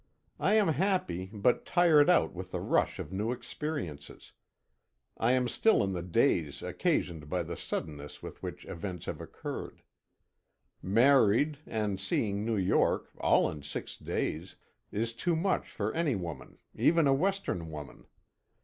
I 0.39 0.55
am 0.55 0.69
happy, 0.69 1.29
but 1.31 1.63
tired 1.63 2.09
out 2.09 2.33
with 2.33 2.55
a 2.55 2.59
rush 2.59 2.97
of 2.97 3.13
new 3.13 3.31
experiences. 3.31 4.31
I 5.15 5.33
am 5.33 5.47
still 5.47 5.83
in 5.83 5.93
the 5.93 6.01
daze 6.01 6.63
occasioned 6.63 7.29
by 7.29 7.43
the 7.43 7.55
suddenness 7.55 8.23
with 8.23 8.41
which 8.41 8.65
events 8.65 9.05
have 9.05 9.21
occurred. 9.21 9.83
Married, 10.81 11.59
and 11.67 11.99
seeing 11.99 12.43
New 12.43 12.57
York, 12.57 13.11
all 13.19 13.47
in 13.51 13.61
six 13.61 13.95
days, 13.95 14.55
is 14.91 15.13
too 15.13 15.35
much 15.35 15.69
for 15.69 15.93
any 15.93 16.15
woman, 16.15 16.57
even 16.73 17.05
a 17.05 17.13
Western 17.13 17.69
woman. 17.69 18.07